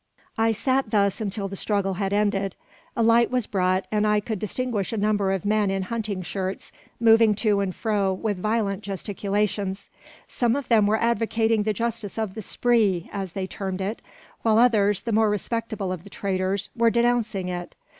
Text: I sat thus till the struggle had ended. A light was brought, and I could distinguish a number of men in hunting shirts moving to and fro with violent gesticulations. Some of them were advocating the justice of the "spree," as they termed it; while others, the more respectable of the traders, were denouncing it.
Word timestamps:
I 0.35 0.51
sat 0.51 0.89
thus 0.89 1.21
till 1.29 1.47
the 1.47 1.55
struggle 1.55 1.93
had 1.93 2.11
ended. 2.11 2.55
A 2.97 3.03
light 3.03 3.29
was 3.29 3.45
brought, 3.45 3.85
and 3.91 4.07
I 4.07 4.19
could 4.19 4.39
distinguish 4.39 4.91
a 4.91 4.97
number 4.97 5.31
of 5.31 5.45
men 5.45 5.69
in 5.69 5.83
hunting 5.83 6.23
shirts 6.23 6.71
moving 6.99 7.35
to 7.35 7.59
and 7.59 7.75
fro 7.75 8.11
with 8.11 8.39
violent 8.41 8.81
gesticulations. 8.81 9.89
Some 10.27 10.55
of 10.55 10.69
them 10.69 10.87
were 10.87 10.97
advocating 10.99 11.61
the 11.61 11.73
justice 11.73 12.17
of 12.17 12.33
the 12.33 12.41
"spree," 12.41 13.11
as 13.13 13.33
they 13.33 13.45
termed 13.45 13.79
it; 13.79 14.01
while 14.41 14.57
others, 14.57 15.03
the 15.03 15.11
more 15.11 15.29
respectable 15.29 15.91
of 15.91 16.03
the 16.03 16.09
traders, 16.09 16.69
were 16.75 16.89
denouncing 16.89 17.47
it. 17.49 17.75